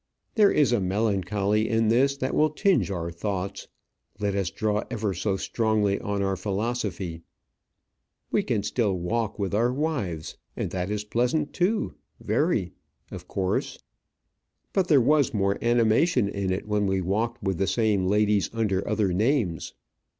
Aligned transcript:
There 0.33 0.49
is 0.51 0.71
a 0.71 0.79
melancholy 0.81 1.69
in 1.69 1.89
this 1.89 2.17
that 2.17 2.33
will 2.33 2.49
tinge 2.49 2.89
our 2.89 3.11
thoughts, 3.11 3.67
let 4.19 4.33
us 4.33 4.49
draw 4.49 4.83
ever 4.89 5.13
so 5.13 5.37
strongly 5.37 5.99
on 5.99 6.23
our 6.23 6.35
philosophy. 6.35 7.21
We 8.31 8.41
can 8.41 8.63
still 8.63 8.97
walk 8.97 9.37
with 9.37 9.53
our 9.53 9.71
wives; 9.71 10.37
and 10.57 10.71
that 10.71 10.89
is 10.89 11.03
pleasant 11.03 11.53
too, 11.53 11.93
very 12.19 12.71
of 13.11 13.27
course. 13.27 13.77
But 14.73 14.87
there 14.87 14.99
was 15.01 15.35
more 15.35 15.63
animation 15.63 16.27
in 16.27 16.51
it 16.51 16.67
when 16.67 16.87
we 16.87 16.99
walked 16.99 17.43
with 17.43 17.59
the 17.59 17.67
same 17.67 18.07
ladies 18.07 18.49
under 18.53 18.83
other 18.89 19.13
names. 19.13 19.75